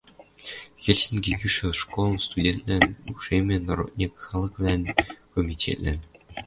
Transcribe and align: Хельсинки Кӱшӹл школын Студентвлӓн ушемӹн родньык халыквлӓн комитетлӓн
Хельсинки 0.81 1.31
Кӱшӹл 1.39 1.71
школын 1.81 2.17
Студентвлӓн 2.27 2.85
ушемӹн 3.11 3.63
родньык 3.77 4.13
халыквлӓн 4.25 4.81
комитетлӓн 5.33 5.99